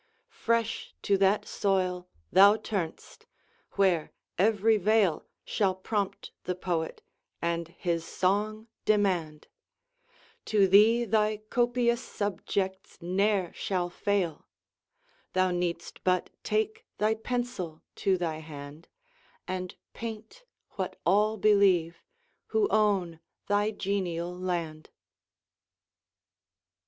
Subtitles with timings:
[0.45, 3.27] Fresh to that soil thou turn'st,
[3.69, 7.03] whose every vale Shall prompt the poet,
[7.39, 9.47] and his song demand:
[10.45, 14.47] To thee thy copious subjects ne'er shall fail;
[15.33, 18.87] Thou need'st but take the pencil to thy hand,
[19.47, 20.45] And paint
[20.77, 22.01] what all believe
[22.47, 24.89] who own thy genial land.